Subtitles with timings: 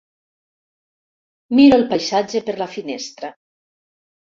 [1.59, 3.33] Miro el paisatge per la finestra.